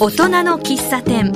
[0.00, 1.32] 大人の喫茶店。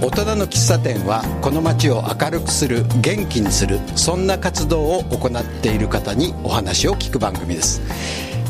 [0.00, 7.82] 大人の喫茶店はこの街を明るくする元気にするそんな活動を行っている方にお話を聞く番組です。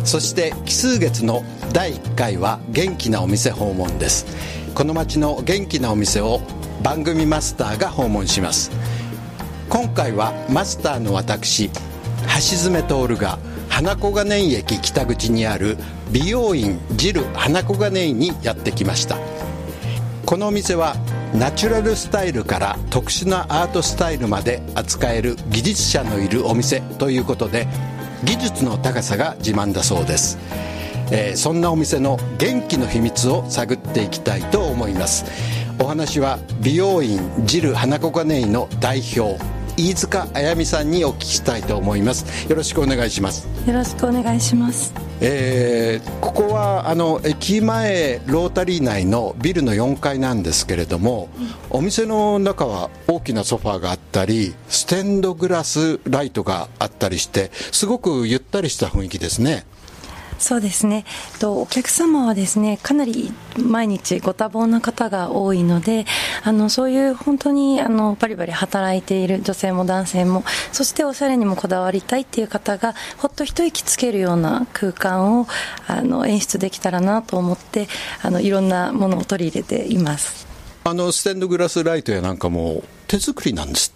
[0.04, 4.26] そして奇数月の第1回は元気なお店訪問です。
[4.74, 6.42] この街の元気なお店を
[6.82, 8.70] 番組マスターが訪問します。
[9.70, 13.38] 今回はマスターの私橋爪徹が
[13.74, 15.76] 花小金井駅北口にある
[16.12, 19.18] 美容院ジル花小金井にやってきました。
[20.24, 20.94] このお店は
[21.34, 27.66] ナチュラルスタイルから特殊なアートスタイルまで扱える技術者のいるお店ということで
[28.22, 30.38] 技術の高さが自慢だそうです、
[31.10, 35.24] えー、そんなお店の元気の秘密を探っていきたいと思います。
[35.80, 39.36] お話は美容院ジル花小金井の代表
[39.76, 42.48] 飯塚あやみさんにお聞きしたいと思います。
[42.48, 43.48] よろしくお願いします。
[43.66, 44.94] よろしくお願いします。
[45.20, 51.28] えー、ここはあの駅前ロータリー内のビルの4階なんですけれども、
[51.70, 59.64] お店の中は大きなソファーがあったりステンドグラスライトがあったりしてすごくゆったりした雰囲気ですね
[60.38, 61.04] そうですね。
[61.38, 66.06] とお客様はですねかなり毎日ご多忙な方が多いので
[66.42, 75.46] あのそういう本当にあのバリバリ働いている女性も男性もそしておしゃれにもこだわりたいっていう方がほっと一息つけるような空間を
[75.86, 77.88] あの演出できたらなと思って
[78.22, 80.46] あのいろんなものを取り入れています。
[80.86, 83.93] あのステンドグラスライトやなんかも手作りなんですって。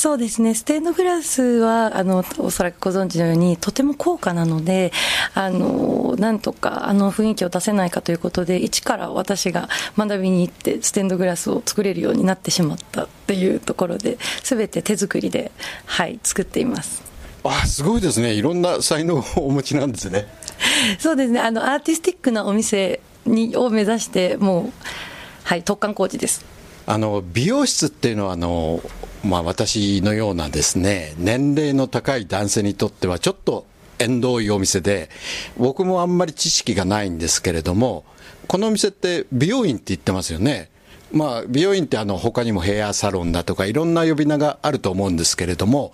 [0.00, 4.92] そうですね、ステンドグラスはあのおそらくご存知のように、とても高価なので、
[5.34, 15.52] あのなんとかあの雰囲気を出せないかということで、一から私が学びに行って、ステンドグラスを作れるようになってしまったっていうところで、すべて手作りで、
[15.84, 17.02] はい、作っています
[17.44, 20.28] あすごいですね、いろんな才能をお持ちなんですね。
[20.98, 24.72] そうですねあのアーティスティックなお店にを目指して、もう、
[25.44, 26.42] はい、突貫工事です。
[26.86, 28.80] あの美容室っていうのはあの
[29.22, 33.66] まあ、私のようなですね年齢の高い男性にとってはちょっと
[33.98, 35.10] 縁遠いお店で
[35.58, 38.04] 僕もあんまり知識がないんですけれども
[38.46, 40.70] このお店って美容院って言ってますよね。
[41.12, 45.92] まあ、美容院ってあの他にもヘアサロンだとかいろんな呼び名があると思うんですけれども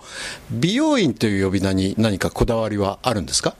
[0.51, 3.55] 美容院という呼び名に何かこだわりはあるんですか？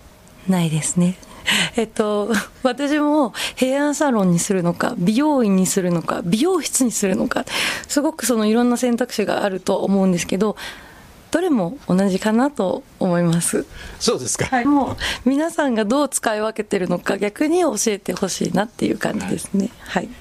[0.47, 1.17] ないですね。
[1.75, 2.31] えっと、
[2.63, 7.45] 私もヘアサロンにするのか、美容院にするのか、美容室にするのか、
[7.87, 10.55] すごくそのいろんな選択肢があると思うんですけど、
[11.31, 13.65] どれも同じかなと思います。
[13.99, 14.45] そうですか。
[14.45, 14.93] はい、も
[15.25, 19.69] う皆さんがどう使い分けてるのか逆に教えてほしいなっていう感じですね。
[19.79, 20.13] はい、はい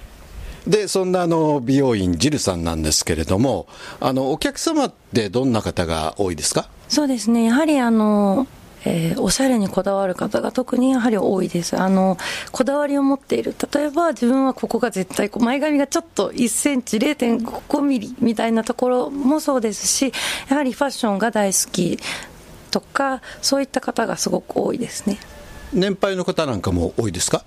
[0.67, 3.69] でそんなあの美容院ジルさんなんですけれども
[4.01, 6.69] あのお客様ってどんな方が多いですか？
[6.89, 8.49] そうですねやはりあの
[8.89, 11.77] えー、おしゃれにこだわる方が特にやはり多いです。
[11.77, 12.17] あの、
[12.53, 13.55] こだわりを持っている。
[13.75, 20.13] 例えば自分はここが絶対、前髪がちょっと1センチ0.5ミリみたいなところもそうですし、
[20.49, 21.99] やはりファッションが大好き
[22.71, 25.19] とか、そういった方がすごく多いですね。
[25.73, 27.43] 年配の方なんかも多いですか？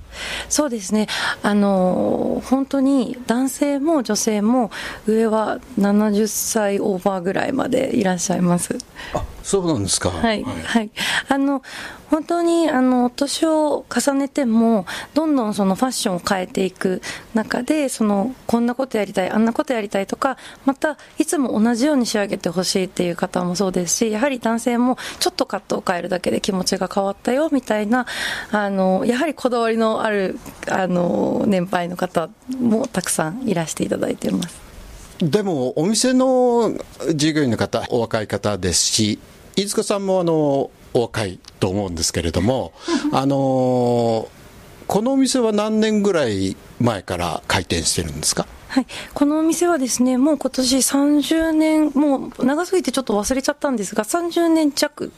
[0.50, 1.08] そうですね
[1.42, 4.72] あの本当に男性も女性も
[5.08, 8.78] 上は70歳オーバーぐらいまでいらっしゃいます
[9.14, 10.12] あそうなんですか。
[10.12, 10.92] はい、はい、はい、
[11.28, 11.64] あの
[12.12, 17.02] 本当にあの年を重ねてもどんどんそのファッションを変えていく
[17.34, 28.06] 中でそのこんなことやりたいあんなことやりたいとかまたいつも同じように仕上げてほしいっていう方もそうですしやはり男性もちょっとカットを変えるだけで気持ちが変わったよみたいな
[28.52, 30.38] あのやはりこだわりのある
[30.68, 32.30] あの年配の方
[32.60, 34.70] もたくさんいらしていただいています。
[35.20, 36.74] でもお店の
[37.14, 39.20] 従業員の方お若い方ですし
[39.60, 42.72] 飯塚さんもあのお若いと思うんですけれども
[43.12, 44.28] あの
[44.88, 48.48] このお店は何年ぐらい前から開店してるんですか？
[48.70, 55.12] はい、このお店はですね、もう今年30年、もう長すぎてちょっと忘れちゃったんですが、30年弱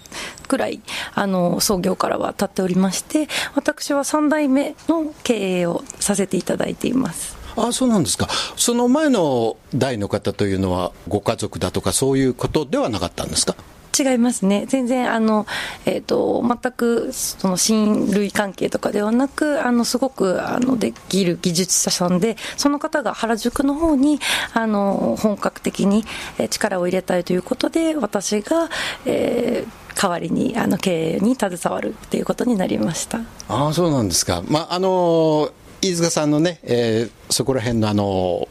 [0.47, 0.81] くらい、
[1.15, 7.35] あの、創業からは経っておりまして、私は3代目の経営をさせていただいています。
[7.57, 13.55] あそうなんですか、その前の代の方というのは、ご家族だとか、そういうことではなかったんですか？
[13.97, 14.65] 違いますね。
[14.67, 15.45] 全然、あの、
[15.85, 24.19] えっ、ー、と、全く、その、親類関係とかではなく、あの、すごく、あの、できる技術者さんで、その方が原宿の方に、
[24.53, 26.05] あの、本格的に
[26.49, 28.69] 力を入れたいということで、私が、
[29.05, 35.51] えー、代わりにあの経営に携わるということになりましたああそうなんですか、まあ、あの
[35.81, 38.47] 飯塚さんのね、えー、そこら辺のあの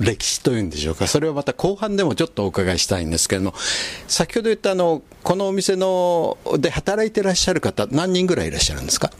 [0.00, 3.54] 歴史というんでしょうか、それはまた後半でもちょっとお伺いしたいんですけれども、
[4.08, 9.10] 先ほど言ったあの、このお店ので働いてらっしゃる方、何人ぐらいいらっしゃるんですか？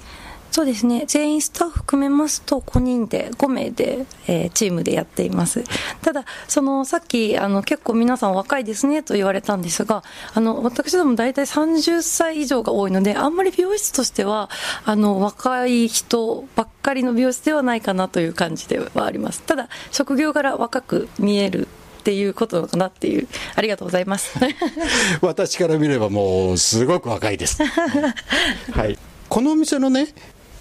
[0.56, 1.05] そうですね。
[1.06, 5.62] 全員スタッフ含めますと5人で5名で、えー、チームでやっています。
[6.00, 14.49] ただそのさっきあの結構皆さん若いですねと言われたんですがあの私ども大体30歳以上が多いのであんまり美容室としては
[14.87, 19.43] あの若い人ばっかりの美容室ではないかなという感じではあります。
[19.43, 21.69] ただ職業柄若く見える
[22.00, 24.38] っていうことかなっていうありがとうございます。
[25.20, 27.62] 私から見ればもうすごく若いです。
[28.73, 28.97] はい。
[29.29, 30.14] このお店のね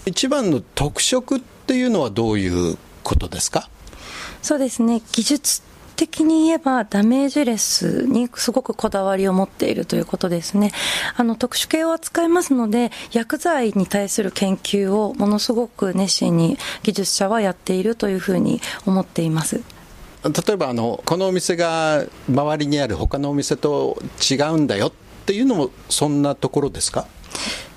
[0.06, 3.70] 一番の特色っていうのはどういうことですか？
[4.42, 5.62] そうですね技術
[5.96, 10.72] 的に言えばダメージレスにすごくこだわりを持っているということですね。
[11.16, 19.62] あの特殊系を扱いますので薬剤に対する研究をものすごく熱心に技術者はやっているというふうに思っています。
[20.24, 23.98] 例えばあのこのお店が周りにある他のお店と
[24.30, 24.92] 違うんだよっ
[25.26, 27.08] ていうのもそんなところですか？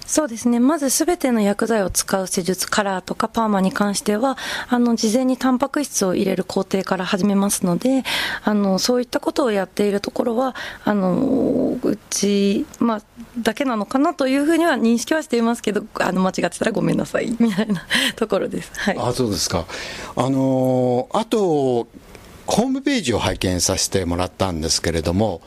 [0.08, 0.58] そうですね。
[0.58, 4.38] まずすべての薬剤を使う施術、カラーとかパーマに関しては、
[4.70, 8.04] あの、事前にタンパク質を入れる工程から始めますので、
[8.42, 13.02] あの、そういったことをやっているところは、あの、うち、まあ、
[13.38, 18.72] だけなのかなというふうには認識はしていますけど、あの、間違ってたらごめんなさい、みたいな ところです。
[18.76, 18.96] はい。
[18.98, 19.66] あ、そうですか。
[20.16, 21.86] あのあと、
[22.46, 25.42] ホームページを拝見させてもらったんですけれども、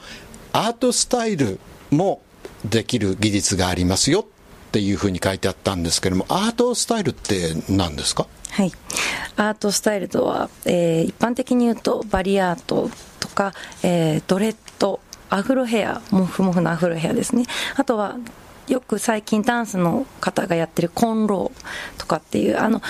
[0.53, 1.59] アートスタイル
[1.89, 2.21] も
[2.63, 4.27] できる技術がありますよ
[4.71, 8.25] っていうふうに書いてあったんですけれども、アートスタイルって何ですか？
[8.51, 8.71] はい、
[9.35, 12.89] アートスタイルとは、えー、一般的に言うとバリアート
[13.19, 13.53] とか、
[13.83, 17.43] えー、ドレッドアフロヘアモフモフのアフロヘアですね。
[17.75, 18.15] あとは
[18.69, 22.81] よく最近ダンスの方がやってるコンローとかっていうあの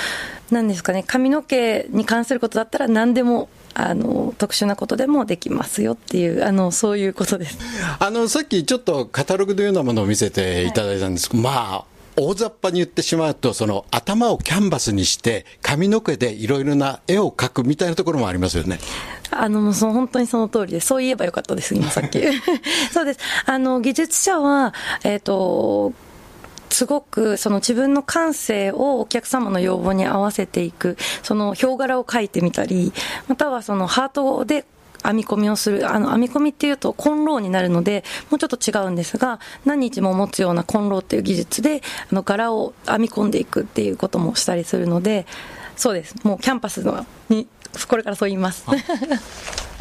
[0.52, 7.58] 何ですかね髪の毛に関することだったら何でもあの特殊なことでもできますよっていうあのそういうことです
[8.00, 11.86] あのさっきちょっとカタログのようなものを見せていただいたんですけど、はい、まあ
[12.18, 18.80] 大雑把に言ってしまうと、その頭をキャンバスにして、髪の毛でいろいろな絵を描くみたいなところもありますよね。
[19.32, 22.20] あの、その本当にその通りで、そう言えばよかったです、今さっき。
[22.92, 23.20] そうです。
[23.46, 24.74] あの、技術者は、
[25.04, 25.94] えっ、ー、と、
[26.72, 32.94] すごくその自分の感性をお客様の要望に合わせていく、その表柄を描いてみたり、
[33.28, 34.66] またはそのハートで
[35.04, 41.82] 編み込みをする、あの、編み込みっていうと、混浪になるので、もうちょっと違うんですが、何日も持つような混浪っていう技術で、
[42.12, 45.26] あの、柄を編み込んでいくっていうこともしたりするので、
[45.76, 46.16] そうです。
[46.24, 47.48] もうキャンパスのに、
[47.88, 48.66] これからそう言います。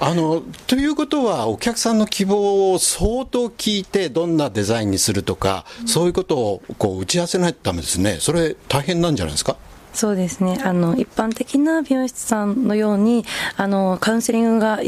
[0.02, 9.56] あのということは、お客さんの希望を相当聞いて、どんなデザインにするとか、うん、そういうことをこう打ち合わせないとだめですね、それ、大変なんじゃないですか？
[9.92, 13.24] そうですねあの一般的な美容室さんのように
[13.56, 14.80] あのカウンセリングが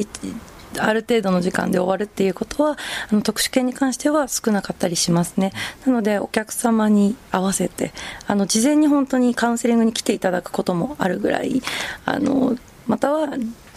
[0.78, 2.76] ある程度の時間で終わるっていうことは
[3.10, 5.52] あの特殊系に関しては少なかったりしますね。
[5.86, 7.92] なのでお客様に合わせて
[8.26, 11.62] あの事前に本当にカウンセリングに来ていただくこともあるぐらい
[12.04, 13.28] あのまたは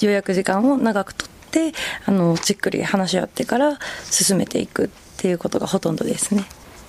[0.02, 1.74] 予約時間を長くとって
[2.06, 6.46] あのじっくり話し合ってから進めていくっていうことがほとんどですね。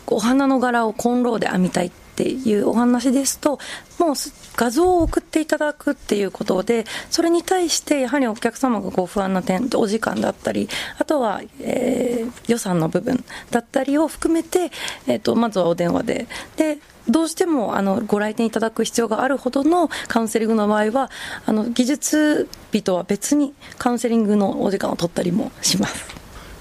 [0.08, 3.58] お花の柄をコンローで編みたいっていうお話ですと
[3.98, 4.14] もう
[4.56, 10.68] 画像を送っていただくっていうことでそれに対してやはりお客様がご不安な点お時間だったり
[10.98, 14.70] あとは、えー、予算の部分だったりを含めて、
[15.06, 16.26] えーとまずはお電話で
[16.56, 21.10] でどうしてもあのご来店いただく必要があるほどのカウンセリングの場合は
[21.44, 26.16] あの技術日とは別にカウンセリングのお時間を取ったりもします。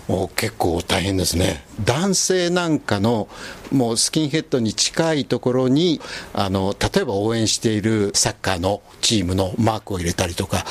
[0.08, 3.28] もう結構大変ですね男性なんかの
[3.72, 6.00] もうスキンヘッドに近いところに
[6.34, 10.64] あの例えば応援しているサッカーのチームのマークを入れたりとか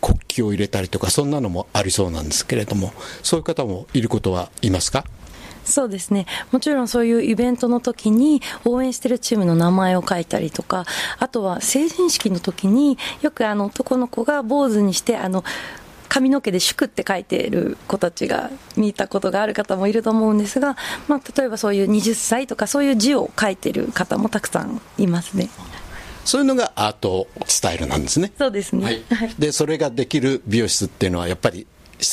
[0.00, 2.92] 国旗を入れたりとかそんなのもありそうなんですけれども
[3.22, 5.04] そういう方もいることはいますか？
[5.62, 6.26] そうですね。
[6.50, 10.84] もちろんそういうイベントの時に応援してるチームの名前を書いたりとか、
[11.18, 15.44] あとは成人式の時によくあの男の子が坊主にして、あの、
[16.10, 20.76] 髪の毛で祝って書いている子たちが見たことがある方もいると思うんですが、
[21.08, 25.48] まあ、例えばそういう20歳とかそういう字を書いてる方もたくさんいますね。
[26.24, 28.32] そういうのがアートスタイルなんですね。
[28.36, 28.84] そうですね。
[28.84, 29.02] はい、
[29.38, 31.66] で、それができる美容室っていうのはやっぱり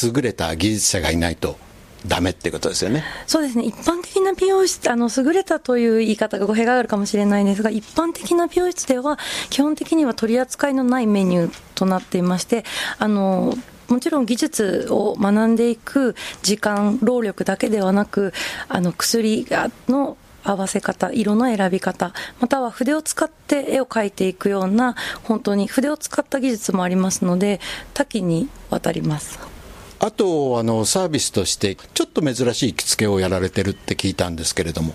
[0.03, 1.57] 優れた技術者がいないと
[2.05, 3.03] ダメってことですよね。
[3.25, 3.65] そうですね。
[3.65, 9.17] 一般的な美容室、あの、優れたという言い方が語弊があるかもしれないんですが、一般的な美容室では、
[9.49, 12.63] 基本的には取り扱いのないメニューとなっていまして、
[12.99, 13.55] あの、
[13.87, 18.33] もちろん技術を学んでいく時間、労力だけではなく、
[18.67, 19.47] あの、薬
[19.87, 27.59] の合わせ方、色の選び方、または筆を使って絵を描いていくような、本当に筆を使った技術もありますので、
[27.93, 29.57] 多岐にわたります。
[29.99, 34.93] あとあのサービスとしてちょっと珍しい着付けをやられてるって聞いたんですけれども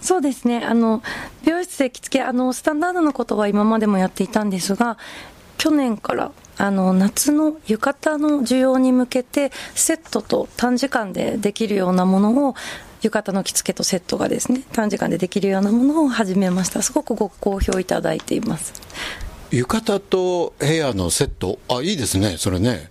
[0.00, 1.02] そうですねあの
[1.44, 4.98] 美容室で着付けあのスタンダードのことは今までもやっていたんですが
[5.62, 12.56] 去年からあの夏の浴衣の需要に向けてセットと短時間でできるようなものを
[13.00, 16.82] 浴衣の着付けとセットがですね短時間でできるようなものを始めました。
[16.82, 18.72] すごくご好評いただいています。
[19.52, 21.60] 浴衣とヘアのセット。
[21.68, 22.90] あいいですねそれね。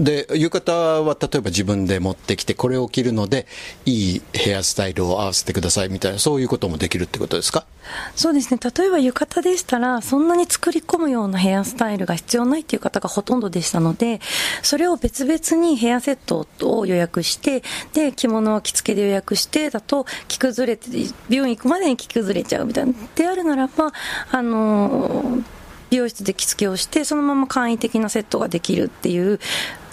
[0.00, 3.46] で浴衣は例えば自分で持ってきてこれを着るので
[3.84, 7.66] いいヘアスタイルを合わせてくださいみたいなそういうこともできるってことですか？
[8.14, 8.60] そうですね。
[8.62, 14.20] 例えば浴衣でしたらそんなに作り込むようなヘアスタイルが必要ないという方がほとんどでしたので
[14.62, 16.46] それを別々にヘアセット
[16.78, 17.62] を予約して
[17.92, 20.90] で着物は着付けで予約してだと着崩れて
[21.28, 22.92] 美容院行くまでに着崩れちゃうみたいな。
[23.16, 23.92] であるならば
[24.30, 25.38] あの
[25.90, 29.40] 美容室で着付けをしてそのまま簡易的なセットができるっていう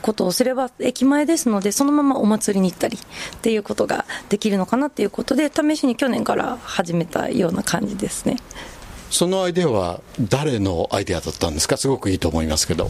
[0.06, 8.38] ことをすれば駅前ですのでそのままお祭りに行ったりっていうことができるのかなっていうことで試しに去年から始めたような感じですね。
[9.10, 11.78] そのアイデアは誰のアイデアだったんですか？
[11.78, 12.90] すごくいいと思いますけど。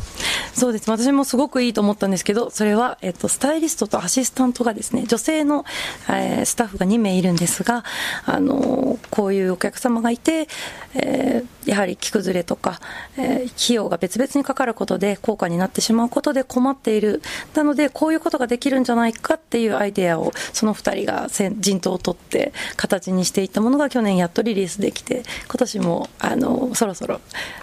[0.54, 0.90] そうです。
[0.90, 5.66] 私もすごくいいと思ったんですけど、それは、えっと、スタイリストとアシスタントがですね、女性の、
[6.10, 7.84] えー、スタッフが2名いるんですが、
[8.26, 10.48] あのこういうお客様がいて、
[10.96, 12.80] えー、やはり着崩れとか、
[13.18, 17.22] えー、費用が別々にかかることで高価になってしまうことで困っている。
[17.54, 21.28] なので、こういうことができるんじゃないかっていうアイデアを、その2人が
[21.60, 27.20] 陣頭を取って形にしていったものが去年やっとリリースできて、今年もあのそろそろ、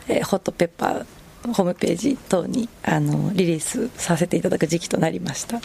[0.09, 1.07] えー、ホットペッパー
[1.43, 5.61] ホームページ等にあのリリースさせていただく時期となりました。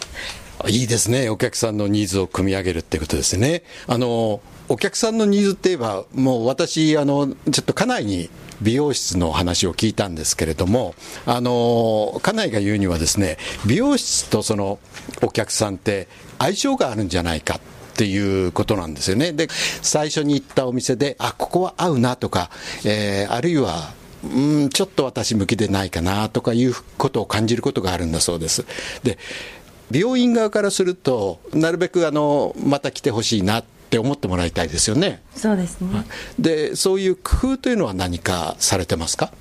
[0.67, 1.29] いいですね。
[1.29, 3.61] お客さんのニーズを組み上げるってことですね。
[3.85, 8.29] あのお客さんのニーズって言えばもう私あのちょっと家内に
[8.61, 10.95] 美容室の話を聞いたんですけれども
[11.25, 14.79] あの家内が言うにはですね美容室とその
[15.21, 16.07] お客さんって
[16.39, 17.59] 相性があるんじゃないかっ
[17.97, 19.33] ていうことなんですよね。
[19.33, 19.47] で、
[19.81, 22.51] 最初に行ったお店で、あ、ここは合うなとか、
[22.85, 23.91] えー、あるいは、
[24.23, 28.65] うん、ちょっと私向きでないかなとかいうことを感じることがあるんだそうです。
[29.03, 29.17] で、
[29.89, 33.63] 美容院側からすると、なるべくあの、また来てほしいなっ
[33.97, 35.21] 思ってもらいたいですよね。
[35.35, 36.05] そうですね。
[36.37, 39.31] で、そういう工夫というのは何かされてますか？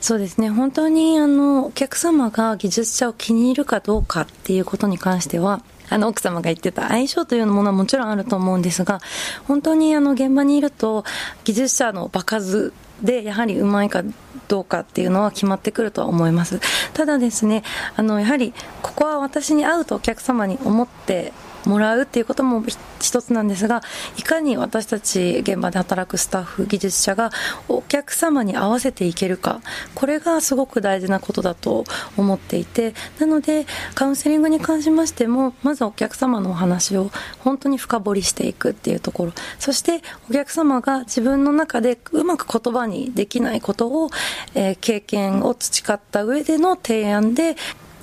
[0.00, 9.00] そうですね本当にあのお客様が技術者を気に入るかどうかっていうことに関してはあの奥様が言ってた相性というものはもちろんあると思うんですが
[9.48, 11.06] 本当にあの現場にいると
[11.44, 14.02] 技術者の場数でやはりうまいか
[14.46, 16.60] どうかっていうのは決まってくるとは思います
[16.92, 17.62] ただですね
[17.96, 18.52] あのやはり
[18.82, 21.32] ここは私に合うとお客様に思って
[21.66, 22.62] もらうっていうことも
[23.00, 23.82] 一つなんですが
[24.16, 27.30] いかに私たち現場で働くスタッフ技術者が
[27.68, 29.60] お客様に合わせていけるか
[29.94, 31.84] これがすごく大事なことだと
[32.16, 44.10] 思っていてなのでカウンセリングに関しましてもまずお客様のお話を本当に深掘りしていくっていうところそしてお客様が自分の中でうまく言葉にできないことを、
[44.54, 47.56] えー、経験を培った上での提案で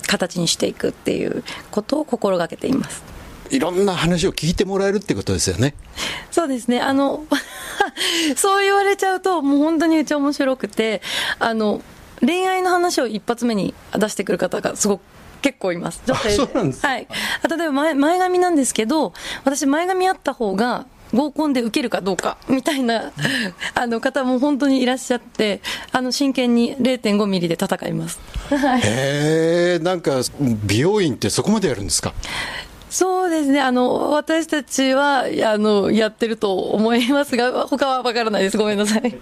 [0.06, 3.11] 形にしていくっていうことを心がけています。
[3.52, 5.74] いろんな話を聞いてもらえるってことですよね。
[6.30, 6.80] そうですね。
[6.80, 7.24] あの、
[8.36, 11.02] そう言われちゃうと、もう本当にうち面白くて、
[11.38, 11.82] あの、
[12.20, 15.00] 恋愛の話を一発目に出してくる方がすごく
[15.42, 16.00] 結構います。
[16.06, 16.86] 女性そうなんです。
[16.86, 17.06] はい。
[17.48, 19.12] 例えば前前髪なんですけど、
[19.44, 23.12] 私前髪あった方が、合コンで受けるかどうかみたいな
[23.74, 25.60] あの方も本当にいらっしゃって
[25.92, 28.18] あの真剣に0.5ミリで戦います。
[28.82, 30.22] へえなんか
[30.64, 32.14] 美容院ってそこまでやるんですか？
[32.92, 33.58] そうですね。
[33.58, 38.58] あの、私たちは、あの、やってると思いますが、他はわからないです。
[38.58, 39.18] ごめんなさい。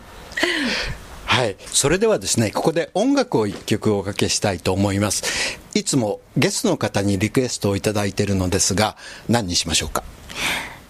[1.24, 1.56] はい。
[1.66, 5.58] それではですね、ここで音楽を一曲おかけしたいと思います。
[5.74, 8.96] いつもゲストの方にリクエストをいただいているのですが、
[9.28, 10.02] 何にしましょうか？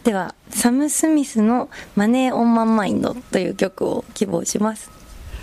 [0.02, 4.90] では、サム・スミスのマネー・オン・マン・マインドという曲を希望します。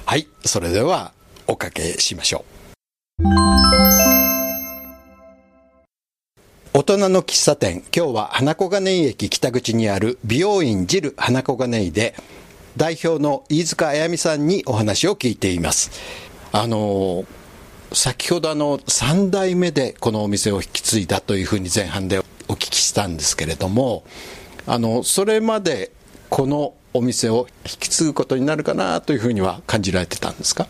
[0.05, 0.27] はい。
[0.43, 1.13] それでは、
[1.45, 2.43] おかけしましょ
[3.19, 4.16] う。
[6.77, 7.83] 大人の喫茶店。
[7.91, 12.13] 今日は花小金井駅北口にある美容院ジル花小金井で
[12.77, 15.89] 代表の飯塚あやみさんにお話を聞いています。
[16.51, 17.25] あの
[17.91, 24.03] 先ほどあの3代目でこのお店を引き継いだというふうに前半でお聞きしたんですけれども
[24.67, 25.91] あのそれまで
[26.29, 30.67] このお店を引き継ぐことになるかなというふうには感じられてたんですか？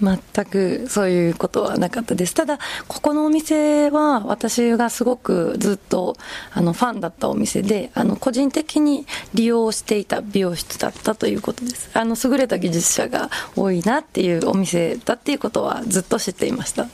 [0.00, 2.34] 全くそういうことはなかったです。
[2.34, 2.58] ただ、
[2.88, 6.16] ここのお店は私がすごくずっと
[6.52, 11.90] あのファンだったお店で、あの個人的に利用していた美容室だったということです。
[11.94, 16.88] あの優れた技術者が多いなっていうお店だっていうことはずっと知っていました。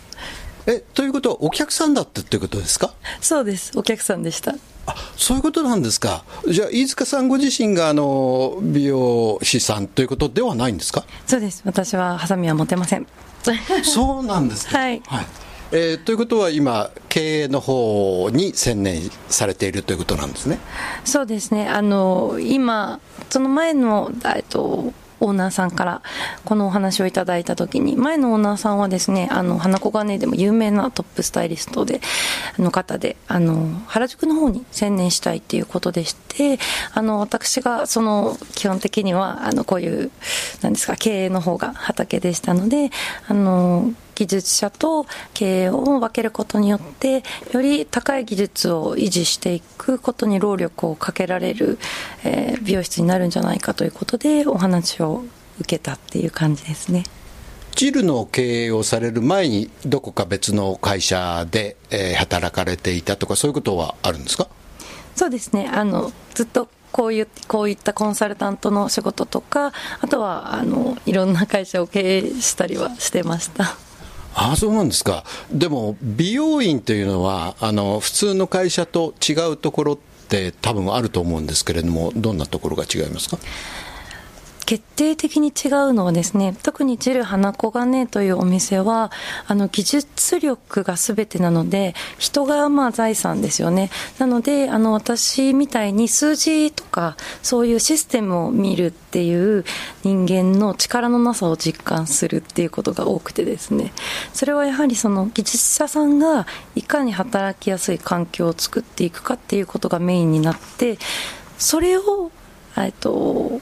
[0.66, 2.92] えということはお客さんだったってことですか？
[3.20, 3.72] そうです。
[3.76, 4.54] お客さんでした。
[4.86, 6.24] あそういうことなんですか。
[6.48, 11.04] じゃあ飯塚さんご自身があの美容師さんということではないんですか？
[11.26, 11.62] そうです。
[11.64, 13.06] 私はハサミは持てません。
[13.84, 14.76] そうなんですか。
[14.78, 15.26] はい、はい。
[15.72, 20.58] えーということは今、経営の方に専念されているということなんですね。
[21.04, 21.68] そうですね。
[21.68, 22.98] あの今
[23.30, 26.02] その前の、えっと、オーナーさんから
[26.44, 32.00] このお話をいただいた時に、前のオーナーさんはですね、あの、花子金でも有名なトップスタイリストで、
[32.58, 36.58] の方で、あの、原宿の方に専念したいっていうことでして、
[36.92, 40.10] あの、私が、その、基本的には、あの、こういう、
[40.62, 42.90] なんですか、経営の方が畑でしたので、
[43.28, 47.22] あの、技術者と経営を分けることによって
[47.52, 51.78] より高い技術を維持していくことに労力をかけられる、
[52.22, 55.24] えー美容室になるんじゃないかということでお話を
[55.58, 57.04] 受けたっていう感じですね。
[57.74, 64.48] ジルの経営をされる前に、どこか別の会社で、えー働かれていたとか、そういうことはあるんですか？
[65.16, 73.76] そうですねあのずっとこういうこういったコンサルタントの仕事とかあとはあのいろんな会社を経営したりはしてました。
[74.34, 75.24] ああ、そうなんですか。
[75.52, 83.38] でも、美容院というのは、あの、普通の会社と違うところって多分あると思うんですけれども、どんなところが違いますか？
[84.70, 89.10] 決定的に違うのはですね特にジル花子がねというお店は
[89.48, 93.90] あの技術力が全てなので人がまあ財産ですよね。
[94.20, 99.64] なのであの私みたいに数字とかそういうシステムを見るっていう
[100.04, 103.92] 人間の力のなさを実感するっていうことが多くてですね。
[104.32, 106.46] それはやはりその技術者さんが
[106.76, 111.00] いかに働きやすい環境を作っていくかっていうことがメインになって
[111.58, 112.30] それを
[112.76, 113.60] えっと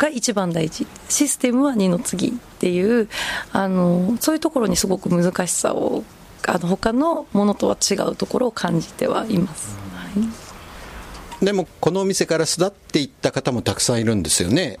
[0.00, 0.86] が一番大事。
[1.10, 3.08] システムは二の次っていう
[3.52, 6.04] あのそういうところにすごく難しさを
[6.48, 10.08] あの他のものとは違うところを感じてはいます、は
[11.42, 14.78] い、でも、このお店から巣立っていった方もたくさんいるんですよね。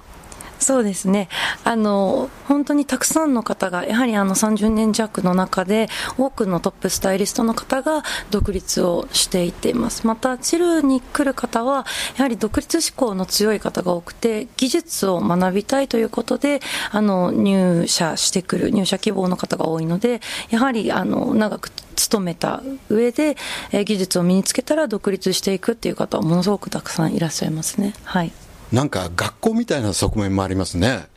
[0.60, 1.28] そうですね。
[1.64, 10.06] あの本当にたくさんの方がやはりあの30年弱の中で多くのトップスタイリストの方が独立をしていっています。
[10.06, 20.20] またチルに来る方はやはり独立志向の強い方が多くて技術を学びたいということであの入社してくる入社希望の方が多いので
[20.50, 23.36] やはりあの長く勤めた上で、
[23.72, 27.94] えー技術を身につけたら独立していくっていう方はものすごくたくさんいらっしゃいますね。
[28.04, 28.32] はい。
[28.72, 31.08] なんか学校みたいな側面もありますね。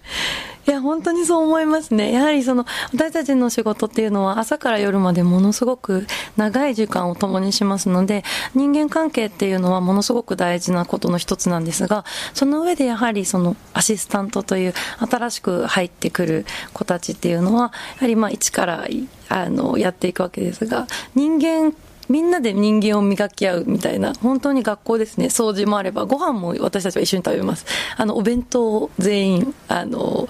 [0.66, 2.14] いや、本当にそう思いますね。
[2.14, 8.24] やはりその、私たちの仕事っていうのは朝から夜までものすごく長い時間を共にしますので、
[8.56, 18.88] 人間関係っていうのはものすごく大事なことの一つなんですが、その上でやはりそのアシスタントという新しく入ってくる子たちっていうのは、やはりまあ一から、
[19.28, 21.74] あの、やっていくわけですが、人間
[22.10, 27.66] みんなで人間を磨き合うみたいな、本当に学校ですね、掃除もあれば、ご飯も私たちは一緒に食べます。
[27.98, 30.28] あの、お弁当を全員、あの、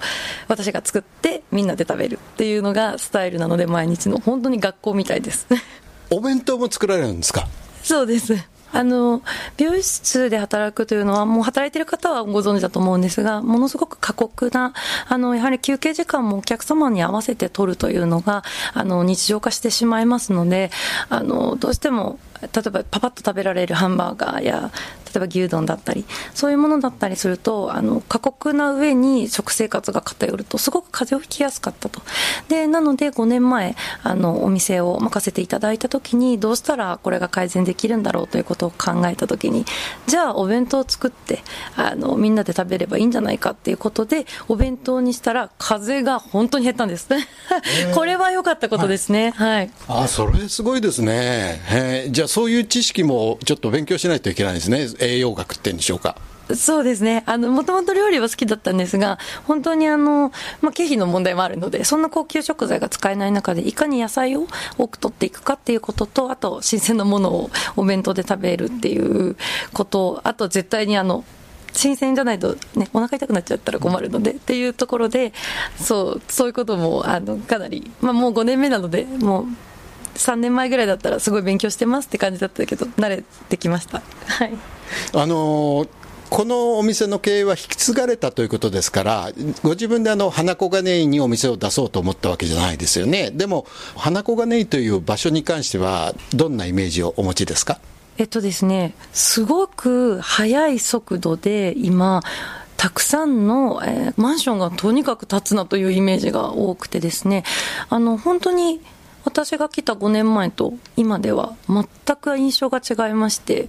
[0.48, 5.46] 私が作ってみんなで食べるっていうのがスタイルなので、毎日の、本当に学校みたいです。
[6.10, 7.46] お弁当も作られるんですか？
[7.82, 8.34] そうです。
[8.74, 9.22] あの、
[9.56, 14.74] 美容室で働くというのは、もう働いてる方はご存知だと思うんですが、ものすごく過酷な、
[15.08, 20.72] あの、やはり休憩時間もお客様に合わせて取るというのが、あの、日常化してしまいますので、
[21.08, 24.72] あの、どうしても、例えばパパッと食べられるハンバーガーや、
[25.14, 32.02] 例えば牛丼だったり、そういうものだったりすると、あの、過酷な上に食生活が偏ると、すごく風邪をひきやすかったと。
[32.48, 39.64] で、なので5年前、あの、お店を任せていただいたときに、どうしたらこれが改善できるんだろうということを考えたときに、
[40.08, 41.44] じゃあお弁当を作って、
[41.76, 47.04] あの、みんなで食べればいいんじゃないかっていうことで、お弁当にしたら、風邪が本当に減ったんです。
[47.94, 49.32] これは良かったことですね。
[49.36, 49.70] はい。
[49.88, 51.60] あそれすごいですね。
[51.66, 54.88] へーじゃあそういう知識もちょっと勉強しないといけないですね。
[55.04, 56.16] 栄養学ってんでしょうか？
[56.54, 57.22] そうですね。
[57.24, 69.36] あの、もともと料理は好きだったんですが、本当にあの、まあ、経費の問題もあるので、そんな高級食材が使えない中で、いかに野菜を多く取っていくかっていうことと、あと、新鮮なものをお弁当で食べるっていう
[69.72, 71.24] こと、あと、絶対にあの、
[71.72, 75.32] 新鮮じゃないとね、お腹痛くなっちゃったら困るのでっていうところで、
[75.80, 79.46] そう、そういうことも、あの、かなり、まあもう5年目なので、もう、
[80.18, 84.02] 3年前ぐらいだったらすごい勉強してますって感じだったけど、慣れてきました。
[84.26, 84.52] はい。
[85.14, 85.88] あのー
[86.30, 89.30] このお店の経営は引き継がれたということですから、
[89.62, 93.30] ご自分であの花小金井にお店を出そうと思ったわけじゃないですよね。
[93.30, 97.78] でも、花小金井という場所に関しては、どんなイメージをお持ちですか？
[98.18, 102.20] えっとですね、すごく速い速度で今、
[102.78, 107.44] たくさんの、えーマンションがとにかく建つなというイメージが多くてですね、
[107.90, 108.80] あの、本当に
[109.24, 113.68] 私が来た5年前と今では全く印象が違いまして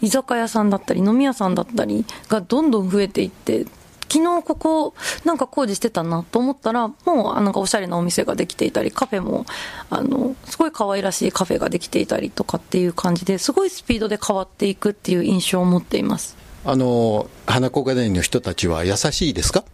[0.00, 3.64] 居酒屋さんだったり飲み屋さんだったりがどんどん増えていって
[4.10, 9.44] 昨日ここなんか工事してたなと思ったらもうなんかおしゃれなお店ができていたりカフェも
[9.90, 16.36] あのすごい可愛らしいカフェができていたりとかっていう感じですごいスピードで変わっていくっていう印象を持っています。
[16.64, 19.64] あの花小金井の人たちは優しいですか？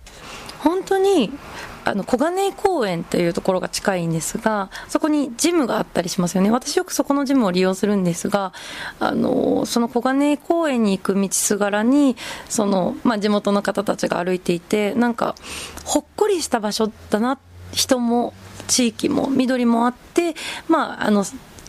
[0.59, 1.31] 本当に
[1.85, 8.53] あの小金井公園っていうところが近いんですが、そこにジムがあったりしますよね、私よくそこのジムを利用するんですが、
[9.01, 12.17] あのその小金井公園に行く道すがらに、
[12.49, 15.35] そのまあ、地元の方たちが歩いていて、なんか、
[15.85, 17.39] ほっこりした場所だな、
[17.73, 18.33] 人も
[18.67, 20.35] 地域も緑もあって、
[20.69, 21.25] まあ、あの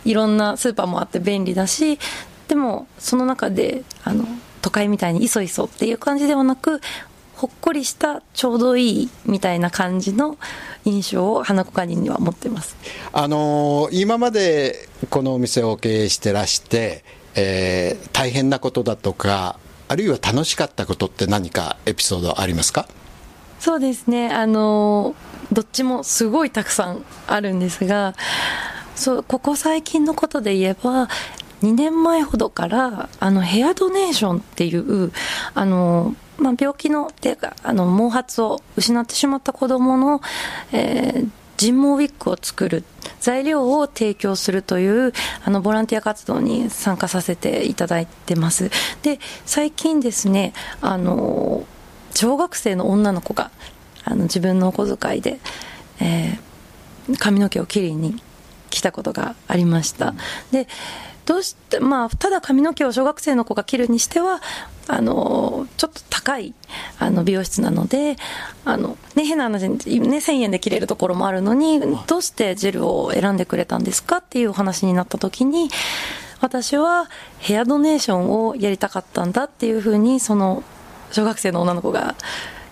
[0.05, 1.99] いろんなスーパーもあって便利だし、
[2.47, 4.25] でもその中であの
[4.61, 6.79] 都会みたいにいそいそっていう感じではなく
[7.35, 10.37] ほっこりしたちょうどいいみたいな感じの
[10.85, 12.77] 印象を花子カニには持ってます。
[13.11, 17.03] あのー、今までこのお店を経営してらして、
[17.35, 22.87] えー、大変なことだとかあるいは楽しかったことって何かエピソードありますか？
[23.59, 24.29] そうですね。
[24.29, 25.15] あの
[25.51, 28.15] どっちもすごいたくさんあるんですが
[28.95, 31.07] そうここ最近のことで言えば
[31.61, 35.11] 2年前ほどからあのヘアドネーションっていう
[35.53, 40.21] あのまあ、病気のっていうかあの毛髪を失ってしまった子どもの、
[40.71, 42.83] えー、人毛ウィッグを作る
[43.19, 48.69] 材料を提供するというあのボランティア活動に参加させていただいてます。
[49.01, 51.65] で最近ですねあの
[52.13, 53.51] 小学生の女の子が
[54.03, 55.39] あの自分のお小遣いで、
[55.99, 58.21] えー、髪の毛をきれいに
[58.69, 60.13] 来たことがありました。
[60.51, 60.67] で
[61.25, 64.41] どうして、まあ、ただ髪の毛を小学生の子が切るにしては、
[64.87, 66.53] あの、ちょっと高い、
[66.99, 68.15] あの、美容室なので、
[68.63, 75.69] あの、ね、変な話、ね、1000円で切れるところもあるのに、どうしてジェルを選んでくれたんですかっていうお話になった時に、
[76.41, 77.09] 私は
[77.39, 80.63] ヘアドネーションをやりたかったんだっていうふうに、その、
[81.11, 82.15] 小学生の女の子が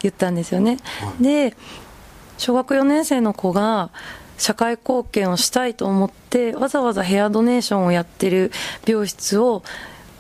[0.02, 0.78] 言ったんですよね。
[1.20, 1.56] で、
[2.38, 3.90] 小学4年生の子が、
[4.38, 8.52] 社会貢献をしたいと思ってわざわざヘアドネーションをやってる
[8.86, 9.64] 美容室を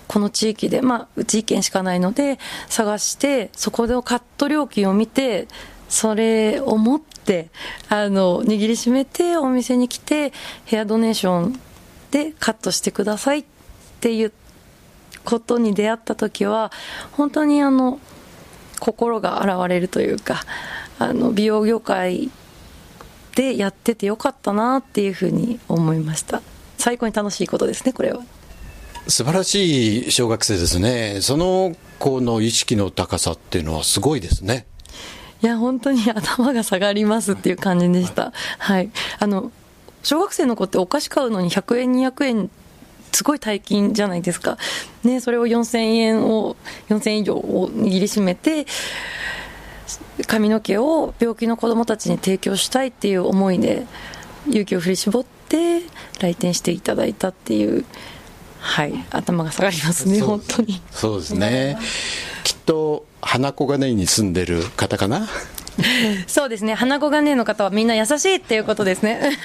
[0.07, 5.47] この地域で、まあ、うち1軒しかないので探してそこでカット料金を見て
[5.89, 7.49] それを持って
[7.89, 10.33] あの握りしめてお店に来て
[10.65, 11.59] ヘアドネーション
[12.11, 13.45] でカットしてくださいっ
[14.01, 14.33] ていう
[15.23, 16.71] ことに出会った時は
[17.13, 17.99] 本当にあの
[18.79, 20.43] 心が洗われるというか
[20.99, 22.29] あの美容業界
[23.35, 26.41] でやっててよかったなっていうふうに思いました。
[26.77, 28.21] 最高に楽しいことですねこれは。
[29.07, 31.19] 素晴らしい小学生ですね。
[31.21, 34.65] その子の意識の高さっていうのはすごいですね。
[35.41, 39.51] いや本当に頭が下がりますっていう感じでした、はい、あの
[40.01, 42.49] 小学生の子ってお菓子買うのに100円200円
[43.11, 44.57] すごい大金じゃないですか、
[45.03, 46.55] ね、それを4000円を
[46.87, 48.65] 4000円以上を握りしめて
[50.27, 53.85] 髪の毛を病気の子どもたちに提供したいっていう思いで
[54.47, 55.81] 勇気を振り絞って
[56.19, 57.85] 来店していただいたっていう
[58.59, 60.81] はい頭が下がりますね本当に。
[60.91, 61.77] そうですね。
[62.43, 65.27] きっと花子金井に住んでる方かな？
[66.27, 66.73] そうですね。
[66.73, 69.37] 花子金井の方はみんな優しいっていうことですね。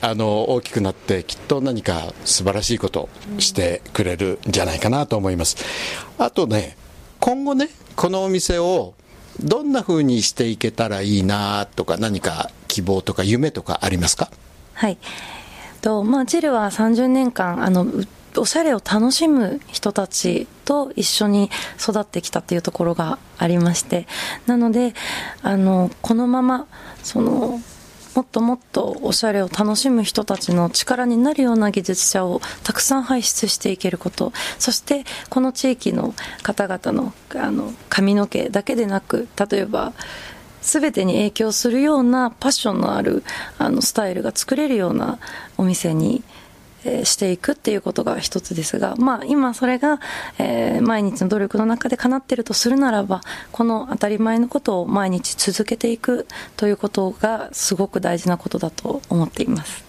[0.00, 5.56] あの大きくなってきっと何か素晴らしいことしてくれるんじゃないかなと思います。
[6.18, 6.76] あとね
[7.20, 8.94] 今後ねこのお店を
[9.40, 14.30] どんな風にしていけたらいいなとか何か希望とか夢とかありますか？
[14.74, 14.98] はい。
[15.80, 17.86] とまあ、ジルは30年間あの
[18.36, 24.06] おしゃれを楽しむ人たちと一緒に育ってきたっていうところがありまして。
[24.46, 24.94] なので
[25.42, 26.66] あのこのまま
[27.02, 27.60] その
[28.18, 34.32] もっともっとおしゃれを楽しむ人たちの力になるような技術者をたくさん輩出していけること。
[34.58, 39.92] そしてこの地域の方々のあの髪の毛だけでなく例えば
[40.62, 43.22] 全てに影響するようなパッションのある
[43.56, 45.20] あのスタイルが作れるような
[45.56, 46.24] お店に
[46.84, 50.00] えしていくっていうことが一つですが、まあ、今それが、
[50.38, 53.20] えー、毎日の努力の中で叶っているとするならば
[53.52, 59.88] この当たり前のことを毎日続けていくということがすごく大事なことだと思っています。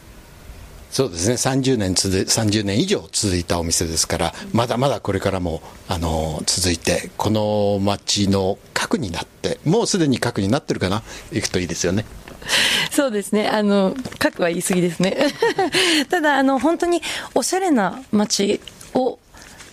[0.92, 11.04] そうですね30年続30年以上続いたお店ですからまだまだこれからもあの続いてこの街の核になってもうすでに核になってるかな？
[11.32, 12.06] いくといいですよね。
[12.92, 13.48] そうですね。
[13.48, 15.18] あの、核は言い過ぎですね。
[16.10, 17.02] ただ、あの、本当に
[17.36, 18.62] おしゃれな街
[18.94, 19.20] を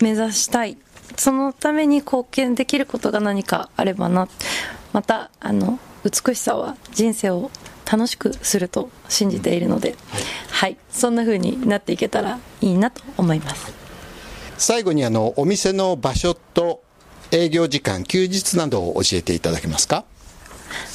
[0.01, 0.77] 目指したい。
[1.17, 4.27] そのために貢献できることが何かあればな。
[4.93, 7.51] また、あの、美しさは人生を
[7.89, 9.95] 楽しくすると信じているので、
[10.51, 13.71] はい、そんな風になっていけたらいいなと思います。
[14.57, 16.81] 最後にあのお店の場所と
[17.31, 20.03] 営業時間休日などを教えていただけますか？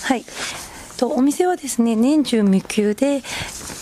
[0.02, 0.24] はい
[1.02, 3.22] とお店はですね年中無休で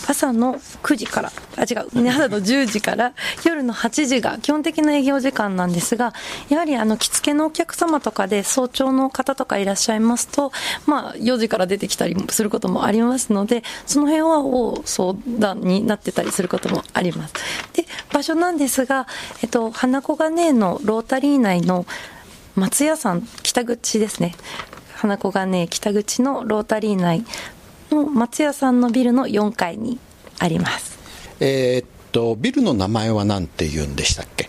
[0.07, 3.13] 朝の9時からあ違う、朝の10時から
[3.45, 6.15] 夜の8時が基本的な営業時間なんですが
[6.49, 10.51] やはりあの着付けのお客様とかで早朝の方とかいらっしゃいますと、
[10.87, 17.35] まあ、4時から出てきたりすることもありますのでその辺はを相談になってたりすることもあります。
[17.73, 19.05] で場所なんですが、
[19.43, 21.85] えっと、花子金のロータリー内の
[22.55, 24.33] 松屋さん北口ですね。
[25.01, 27.25] 花子がね北口のロータリー内
[27.89, 29.97] の松屋さんのビルの4階に
[30.37, 30.99] あります。
[31.39, 34.47] えー、っとビルの名前は何て言うんでしたっけ？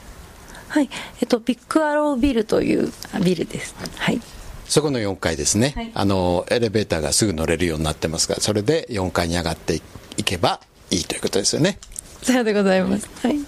[0.68, 0.90] はい。
[1.22, 2.92] えっとビッグアロービルという
[3.24, 3.74] ビルです。
[3.96, 4.20] はい。
[4.68, 9.80] そこの4階ですね、はい、あのエレベーターがすぐ乗れるようになってますがそれで4階に上がって
[10.16, 10.60] いけば
[10.90, 11.78] いいということですよね。
[12.22, 13.08] さようでございます。
[13.22, 13.38] はい。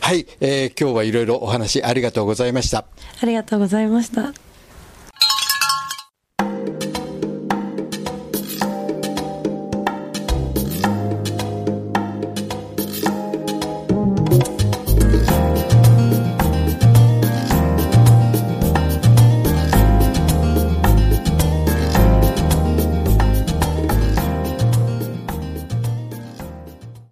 [0.00, 2.84] はい、えー、今日はいろいろお話ありがとうございました。
[3.20, 4.32] ありがとうございました